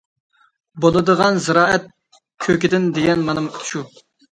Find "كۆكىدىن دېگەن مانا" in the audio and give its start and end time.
2.47-3.47